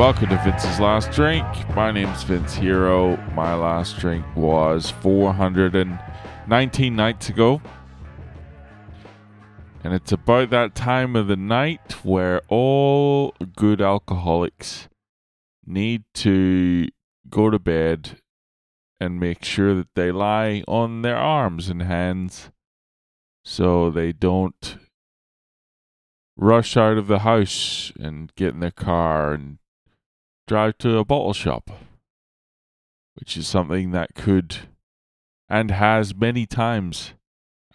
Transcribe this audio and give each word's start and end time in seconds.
Welcome 0.00 0.30
to 0.30 0.40
Vince's 0.42 0.80
Last 0.80 1.10
Drink. 1.10 1.44
My 1.76 1.92
name's 1.92 2.22
Vince 2.22 2.54
Hero. 2.54 3.18
My 3.34 3.54
last 3.54 3.98
drink 3.98 4.24
was 4.34 4.90
419 5.02 6.96
nights 6.96 7.28
ago. 7.28 7.60
And 9.84 9.92
it's 9.92 10.10
about 10.10 10.48
that 10.48 10.74
time 10.74 11.16
of 11.16 11.26
the 11.26 11.36
night 11.36 12.02
where 12.02 12.40
all 12.48 13.34
good 13.54 13.82
alcoholics 13.82 14.88
need 15.66 16.04
to 16.14 16.88
go 17.28 17.50
to 17.50 17.58
bed 17.58 18.16
and 18.98 19.20
make 19.20 19.44
sure 19.44 19.74
that 19.74 19.94
they 19.94 20.10
lie 20.10 20.64
on 20.66 21.02
their 21.02 21.18
arms 21.18 21.68
and 21.68 21.82
hands 21.82 22.50
so 23.44 23.90
they 23.90 24.12
don't 24.12 24.78
rush 26.38 26.78
out 26.78 26.96
of 26.96 27.06
the 27.06 27.18
house 27.18 27.92
and 28.00 28.34
get 28.34 28.54
in 28.54 28.60
their 28.60 28.70
car 28.70 29.34
and 29.34 29.58
drive 30.50 30.76
to 30.76 30.98
a 30.98 31.04
bottle 31.04 31.32
shop, 31.32 31.70
which 33.14 33.36
is 33.36 33.46
something 33.46 33.92
that 33.92 34.16
could 34.16 34.56
and 35.48 35.70
has 35.70 36.12
many 36.12 36.44
times 36.44 37.12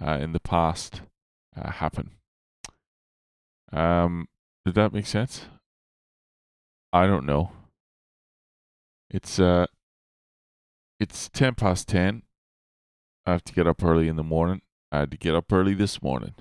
uh, 0.05 0.17
in 0.19 0.33
the 0.33 0.41
past 0.41 0.99
uh, 1.57 1.71
happen. 1.71 2.11
Um, 3.71 4.27
did 4.65 4.75
that 4.75 4.91
make 4.91 5.07
sense? 5.07 5.45
I 6.91 7.07
don't 7.07 7.25
know. 7.25 7.53
It's 9.09 9.39
uh, 9.39 9.67
it's 10.99 11.29
ten 11.29 11.55
past 11.55 11.87
ten. 11.87 12.23
I 13.25 13.31
have 13.31 13.45
to 13.45 13.53
get 13.53 13.67
up 13.67 13.81
early 13.85 14.09
in 14.09 14.17
the 14.17 14.21
morning. 14.23 14.63
I 14.91 14.99
had 14.99 15.11
to 15.11 15.17
get 15.17 15.33
up 15.33 15.49
early 15.53 15.75
this 15.75 16.01
morning, 16.01 16.35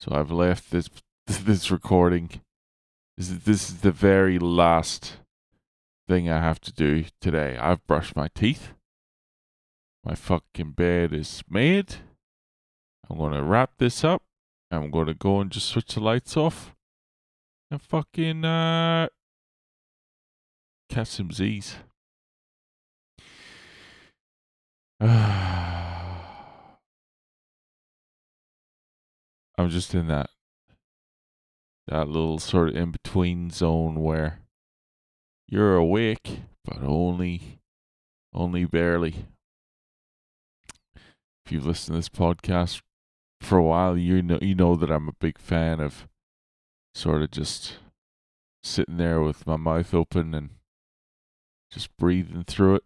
so 0.00 0.10
I've 0.10 0.30
left 0.30 0.70
this 0.70 0.88
this 1.26 1.70
recording 1.70 2.40
this 3.18 3.30
is, 3.30 3.38
this 3.40 3.68
is 3.68 3.80
the 3.80 3.90
very 3.90 4.38
last 4.38 5.16
thing 6.06 6.30
I 6.30 6.40
have 6.40 6.60
to 6.60 6.72
do 6.72 7.04
today. 7.20 7.58
I've 7.60 7.84
brushed 7.84 8.14
my 8.14 8.28
teeth. 8.32 8.74
My 10.04 10.14
fucking 10.14 10.70
bed 10.70 11.12
is 11.12 11.42
made. 11.50 11.96
I'm 13.10 13.18
going 13.18 13.32
to 13.32 13.42
wrap 13.42 13.72
this 13.78 14.04
up. 14.04 14.22
I'm 14.70 14.92
going 14.92 15.08
to 15.08 15.14
go 15.14 15.40
and 15.40 15.50
just 15.50 15.66
switch 15.66 15.94
the 15.94 16.00
lights 16.00 16.36
off. 16.36 16.76
And 17.72 17.82
fucking, 17.82 18.44
uh, 18.44 19.08
catch 20.88 21.08
some 21.08 21.32
Z's. 21.32 21.74
I'm 25.00 25.10
just 29.70 29.92
in 29.92 30.06
that 30.06 30.30
that 31.88 32.08
little 32.08 32.38
sort 32.38 32.70
of 32.70 32.76
in 32.76 32.90
between 32.90 33.50
zone 33.50 34.00
where 34.00 34.40
you're 35.48 35.76
awake, 35.76 36.40
but 36.64 36.82
only 36.82 37.60
only 38.34 38.64
barely. 38.64 39.26
If 41.44 41.52
you've 41.52 41.66
listened 41.66 41.94
to 41.94 41.98
this 41.98 42.08
podcast 42.08 42.82
for 43.40 43.58
a 43.58 43.62
while, 43.62 43.96
you 43.96 44.22
know 44.22 44.38
you 44.42 44.54
know 44.54 44.76
that 44.76 44.90
I'm 44.90 45.08
a 45.08 45.14
big 45.18 45.38
fan 45.38 45.80
of 45.80 46.06
sort 46.94 47.22
of 47.22 47.30
just 47.30 47.78
sitting 48.62 48.98
there 48.98 49.22
with 49.22 49.46
my 49.46 49.56
mouth 49.56 49.94
open 49.94 50.34
and 50.34 50.50
just 51.72 51.96
breathing 51.96 52.44
through 52.44 52.76
it. 52.76 52.84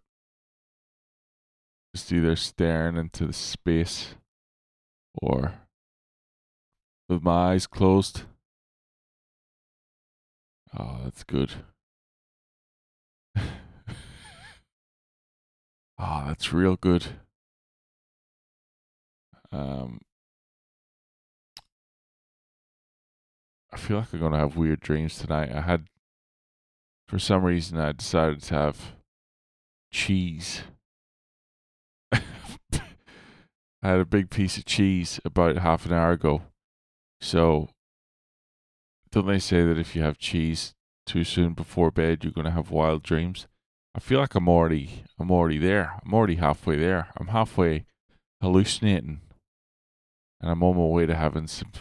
Just 1.95 2.13
either 2.13 2.37
staring 2.37 2.97
into 2.97 3.27
the 3.27 3.33
space 3.33 4.15
or 5.21 5.55
with 7.09 7.23
my 7.23 7.53
eyes 7.53 7.67
closed 7.67 8.23
Oh, 10.77 11.01
that's 11.05 11.23
good. 11.25 11.53
oh, 13.37 13.45
that's 15.99 16.53
real 16.53 16.77
good. 16.77 17.07
Um, 19.51 20.01
I 23.71 23.77
feel 23.77 23.99
like 23.99 24.13
I'm 24.13 24.21
gonna 24.21 24.39
have 24.39 24.57
weird 24.57 24.81
dreams 24.81 25.19
tonight. 25.19 25.53
I 25.53 25.61
had, 25.61 25.89
for 27.07 27.19
some 27.19 27.45
reason, 27.45 27.79
I 27.79 27.93
decided 27.93 28.43
to 28.45 28.55
have 28.55 28.93
cheese. 29.91 30.63
I 32.13 32.21
had 33.83 34.01
a 34.01 34.07
big 34.07 34.31
piece 34.31 34.57
of 34.57 34.65
cheese 34.65 35.21
about 35.25 35.59
half 35.59 35.85
an 35.85 35.93
hour 35.93 36.13
ago, 36.13 36.43
so 37.21 37.69
don't 39.13 39.27
they 39.27 39.39
say 39.39 39.63
that 39.63 39.79
if 39.79 39.95
you 39.95 40.03
have 40.03 40.19
cheese 40.19 40.75
too 41.07 41.23
soon 41.23 41.53
before 41.53 41.91
bed, 41.91 42.25
you're 42.25 42.33
going 42.33 42.47
to 42.47 42.51
have 42.51 42.71
wild 42.71 43.03
dreams? 43.03 43.47
I 43.95 44.01
feel 44.01 44.19
like 44.19 44.35
I'm 44.35 44.49
already, 44.49 45.05
I'm 45.19 45.31
already 45.31 45.59
there. 45.59 46.01
I'm 46.05 46.15
already 46.15 46.37
halfway 46.37 46.79
there. 46.79 47.09
I'm 47.19 47.29
halfway 47.29 47.85
hallucinating, 48.41 49.21
and 50.41 50.51
I'm 50.51 50.63
on 50.63 50.77
my 50.77 50.85
way 50.85 51.05
to 51.05 51.15
having 51.15 51.47
some, 51.47 51.73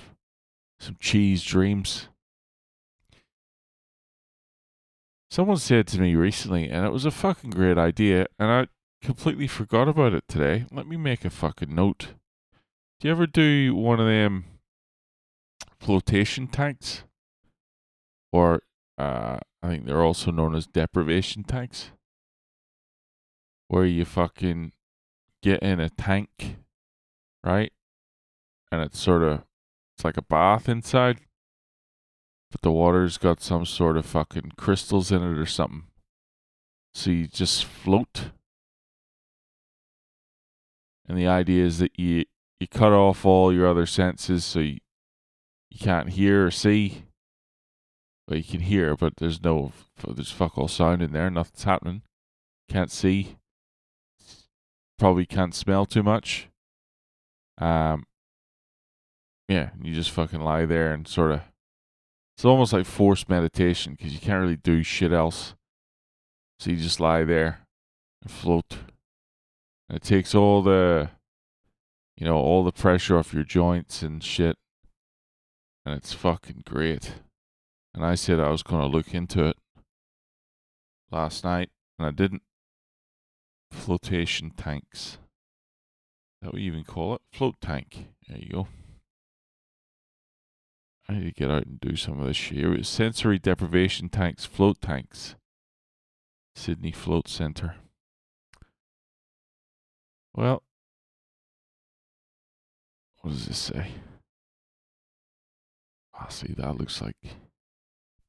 some 0.79 0.97
cheese 0.99 1.41
dreams. 1.41 2.09
Someone 5.29 5.57
said 5.57 5.87
to 5.87 6.01
me 6.01 6.15
recently, 6.15 6.69
and 6.69 6.85
it 6.85 6.91
was 6.91 7.05
a 7.05 7.11
fucking 7.11 7.51
great 7.51 7.77
idea, 7.77 8.27
and 8.37 8.51
I 8.51 8.67
completely 9.01 9.47
forgot 9.47 9.87
about 9.87 10.13
it 10.13 10.25
today. 10.27 10.65
Let 10.69 10.85
me 10.85 10.97
make 10.97 11.23
a 11.23 11.29
fucking 11.29 11.73
note. 11.73 12.09
Do 12.99 13.07
you 13.07 13.11
ever 13.11 13.25
do 13.25 13.73
one 13.73 14.01
of 14.01 14.05
them 14.05 14.43
flotation 15.79 16.47
tanks? 16.47 17.03
Or 18.31 18.61
uh, 18.97 19.39
I 19.63 19.67
think 19.67 19.85
they're 19.85 20.03
also 20.03 20.31
known 20.31 20.55
as 20.55 20.67
deprivation 20.67 21.43
tanks, 21.43 21.91
where 23.67 23.85
you 23.85 24.05
fucking 24.05 24.71
get 25.41 25.61
in 25.61 25.79
a 25.79 25.89
tank, 25.89 26.57
right? 27.43 27.71
And 28.71 28.81
it's 28.81 28.99
sort 28.99 29.23
of 29.23 29.43
it's 29.95 30.05
like 30.05 30.17
a 30.17 30.23
bath 30.23 30.69
inside, 30.69 31.19
but 32.51 32.61
the 32.61 32.71
water's 32.71 33.17
got 33.17 33.41
some 33.41 33.65
sort 33.65 33.97
of 33.97 34.05
fucking 34.05 34.53
crystals 34.57 35.11
in 35.11 35.23
it 35.23 35.37
or 35.37 35.45
something. 35.45 35.83
So 36.93 37.11
you 37.11 37.27
just 37.27 37.65
float. 37.65 38.31
And 41.07 41.17
the 41.17 41.27
idea 41.27 41.65
is 41.65 41.79
that 41.79 41.97
you 41.99 42.25
you 42.59 42.67
cut 42.67 42.93
off 42.93 43.25
all 43.25 43.51
your 43.51 43.67
other 43.67 43.87
senses 43.87 44.45
so 44.45 44.59
you, 44.59 44.77
you 45.71 45.79
can't 45.79 46.09
hear 46.09 46.45
or 46.45 46.51
see 46.51 47.05
you 48.37 48.43
can 48.43 48.61
hear, 48.61 48.95
but 48.95 49.17
there's 49.17 49.43
no, 49.43 49.71
there's 50.07 50.31
fuck 50.31 50.57
all 50.57 50.67
sound 50.67 51.01
in 51.01 51.11
there. 51.11 51.29
Nothing's 51.29 51.63
happening. 51.63 52.01
Can't 52.69 52.91
see. 52.91 53.37
Probably 54.97 55.25
can't 55.25 55.55
smell 55.55 55.85
too 55.85 56.03
much. 56.03 56.47
Um, 57.57 58.05
yeah, 59.49 59.71
you 59.81 59.93
just 59.93 60.11
fucking 60.11 60.41
lie 60.41 60.65
there 60.65 60.93
and 60.93 61.07
sort 61.07 61.31
of. 61.31 61.41
It's 62.37 62.45
almost 62.45 62.73
like 62.73 62.85
forced 62.85 63.29
meditation 63.29 63.93
because 63.93 64.13
you 64.13 64.19
can't 64.19 64.41
really 64.41 64.55
do 64.55 64.81
shit 64.83 65.11
else. 65.11 65.55
So 66.59 66.71
you 66.71 66.77
just 66.77 66.99
lie 66.99 67.23
there 67.23 67.65
and 68.21 68.31
float. 68.31 68.77
And 69.89 69.97
it 69.97 70.03
takes 70.03 70.33
all 70.33 70.61
the, 70.61 71.09
you 72.15 72.25
know, 72.25 72.37
all 72.37 72.63
the 72.63 72.71
pressure 72.71 73.17
off 73.17 73.33
your 73.33 73.43
joints 73.43 74.01
and 74.01 74.23
shit. 74.23 74.57
And 75.85 75.95
it's 75.95 76.13
fucking 76.13 76.63
great. 76.65 77.15
And 77.93 78.05
I 78.05 78.15
said 78.15 78.39
I 78.39 78.49
was 78.49 78.63
going 78.63 78.81
to 78.81 78.87
look 78.87 79.13
into 79.13 79.45
it 79.45 79.57
last 81.11 81.43
night, 81.43 81.69
and 81.99 82.07
I 82.07 82.11
didn't. 82.11 82.43
Flotation 83.71 84.51
tanks. 84.51 85.17
That 86.41 86.53
you 86.53 86.59
even 86.61 86.83
call 86.83 87.15
it? 87.15 87.21
Float 87.31 87.55
tank. 87.61 88.07
There 88.27 88.37
you 88.37 88.49
go. 88.49 88.67
I 91.07 91.13
need 91.13 91.25
to 91.25 91.31
get 91.31 91.51
out 91.51 91.65
and 91.65 91.79
do 91.79 91.95
some 91.95 92.19
of 92.19 92.27
this 92.27 92.37
shit. 92.37 92.85
sensory 92.85 93.37
deprivation 93.37 94.09
tanks, 94.09 94.45
float 94.45 94.81
tanks. 94.81 95.35
Sydney 96.55 96.91
Float 96.91 97.27
Center. 97.27 97.75
Well, 100.33 100.63
what 103.21 103.31
does 103.31 103.45
this 103.45 103.57
say? 103.57 103.91
I 106.13 106.25
ah, 106.25 106.27
see, 106.29 106.53
that 106.57 106.77
looks 106.77 107.01
like 107.01 107.17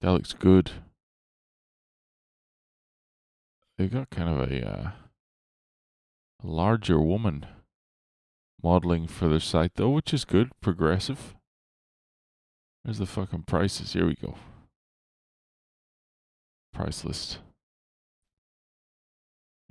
that 0.03 0.13
looks 0.13 0.35
good. 0.35 0.73
They've 3.79 3.91
got 3.91 4.11
kind 4.11 4.29
of 4.29 4.51
a, 4.51 4.69
uh, 4.69 4.91
larger 6.43 7.01
woman 7.01 7.47
modeling 8.63 9.07
for 9.07 9.29
their 9.29 9.41
site 9.41 9.73
though, 9.77 9.91
which 9.91 10.13
is 10.13 10.25
good, 10.25 10.51
progressive. 10.61 11.35
Where's 12.83 12.99
the 12.99 13.07
fucking 13.07 13.45
prices? 13.45 13.93
Here 13.93 14.07
we 14.07 14.17
go. 14.17 14.35
Price 16.73 17.05
list. 17.05 17.39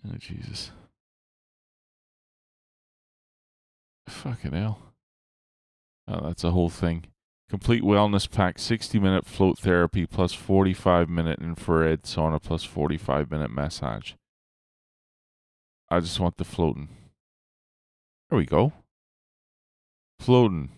Oh 0.07 0.15
Jesus. 0.17 0.71
Fucking 4.07 4.53
hell. 4.53 4.79
Oh, 6.07 6.27
that's 6.27 6.43
a 6.43 6.51
whole 6.51 6.69
thing. 6.69 7.05
Complete 7.51 7.83
wellness 7.83 8.31
pack 8.31 8.57
60 8.57 8.97
minute 8.97 9.25
float 9.25 9.59
therapy 9.59 10.05
plus 10.05 10.31
45 10.31 11.09
minute 11.09 11.39
infrared 11.41 12.03
sauna 12.03 12.41
plus 12.41 12.63
45 12.63 13.29
minute 13.29 13.51
massage. 13.51 14.13
I 15.89 15.99
just 15.99 16.17
want 16.17 16.37
the 16.37 16.45
floating. 16.45 16.87
There 18.29 18.37
we 18.37 18.45
go. 18.45 18.71
Floating. 20.17 20.69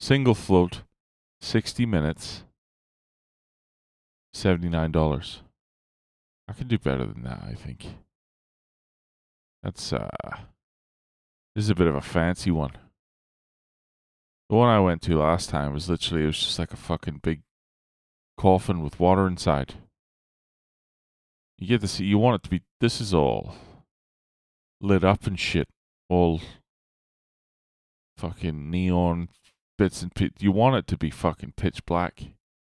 Single 0.00 0.34
float, 0.34 0.80
60 1.42 1.84
minutes, 1.84 2.44
$79. 4.34 5.40
I 6.48 6.52
can 6.54 6.68
do 6.68 6.78
better 6.78 7.04
than 7.04 7.22
that, 7.24 7.42
I 7.46 7.52
think. 7.52 7.86
That's, 9.62 9.92
uh, 9.92 10.08
this 11.54 11.64
is 11.64 11.70
a 11.70 11.74
bit 11.74 11.86
of 11.86 11.94
a 11.94 12.00
fancy 12.00 12.50
one. 12.50 12.72
The 14.52 14.58
one 14.58 14.68
I 14.68 14.80
went 14.80 15.00
to 15.04 15.16
last 15.16 15.48
time 15.48 15.72
was 15.72 15.88
literally, 15.88 16.24
it 16.24 16.26
was 16.26 16.38
just 16.38 16.58
like 16.58 16.74
a 16.74 16.76
fucking 16.76 17.20
big 17.22 17.40
coffin 18.36 18.82
with 18.82 19.00
water 19.00 19.26
inside. 19.26 19.76
You 21.56 21.68
get 21.68 21.80
to 21.80 21.88
see, 21.88 22.04
you 22.04 22.18
want 22.18 22.34
it 22.34 22.42
to 22.42 22.50
be, 22.50 22.60
this 22.78 23.00
is 23.00 23.14
all 23.14 23.54
lit 24.78 25.04
up 25.04 25.26
and 25.26 25.40
shit. 25.40 25.68
All 26.10 26.42
fucking 28.18 28.70
neon 28.70 29.30
bits 29.78 30.02
and 30.02 30.14
pit. 30.14 30.34
You 30.40 30.52
want 30.52 30.76
it 30.76 30.86
to 30.88 30.98
be 30.98 31.08
fucking 31.08 31.54
pitch 31.56 31.86
black. 31.86 32.22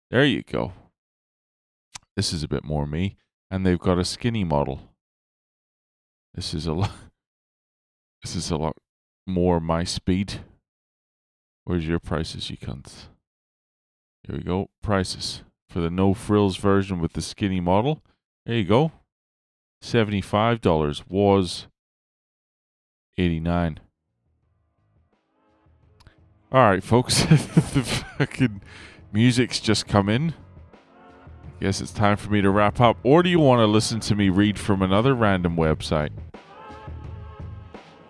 There 0.09 0.25
you 0.25 0.41
go. 0.41 0.73
This 2.15 2.33
is 2.33 2.41
a 2.41 2.47
bit 2.47 2.63
more 2.63 2.87
me. 2.87 3.15
And 3.51 3.63
they've 3.63 3.77
got 3.77 3.99
a 3.99 4.05
skinny 4.05 4.43
model. 4.43 4.89
This 6.33 6.55
is 6.55 6.65
a 6.65 6.73
lot. 6.73 6.91
This 8.23 8.35
is 8.35 8.49
a 8.49 8.57
lot 8.57 8.75
more 9.27 9.59
my 9.59 9.83
speed. 9.83 10.39
Where's 11.65 11.87
your 11.87 11.99
prices, 11.99 12.49
you 12.49 12.57
cunts? 12.57 13.07
Here 14.23 14.37
we 14.37 14.43
go. 14.43 14.69
Prices 14.81 15.43
for 15.67 15.81
the 15.81 15.89
no 15.89 16.13
frills 16.13 16.57
version 16.57 16.99
with 16.99 17.13
the 17.13 17.21
skinny 17.21 17.59
model. 17.59 18.01
There 18.45 18.55
you 18.55 18.63
go. 18.63 18.91
$75 19.83 21.03
was 21.09 21.67
89 23.17 23.79
all 26.55 26.61
right, 26.61 26.81
folks. 26.81 27.23
the 27.25 27.83
fucking 28.17 28.61
music's 29.11 29.59
just 29.59 29.87
come 29.87 30.07
in. 30.07 30.33
Guess 31.59 31.81
it's 31.81 31.91
time 31.91 32.15
for 32.15 32.29
me 32.29 32.41
to 32.41 32.49
wrap 32.49 32.79
up. 32.79 32.97
Or 33.03 33.23
do 33.23 33.29
you 33.29 33.39
want 33.39 33.59
to 33.59 33.65
listen 33.65 33.99
to 33.99 34.15
me 34.15 34.29
read 34.29 34.57
from 34.57 34.81
another 34.81 35.13
random 35.13 35.57
website? 35.57 36.11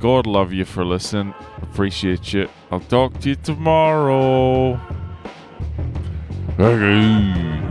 God 0.05 0.27
love 0.27 0.53
you 0.53 0.65
for 0.65 0.85
listening. 0.85 1.33
Appreciate 1.63 2.31
you. 2.31 2.47
I'll 2.69 2.79
talk 2.79 3.19
to 3.21 3.29
you 3.29 3.35
tomorrow. 3.35 4.79
Okay. 6.59 7.64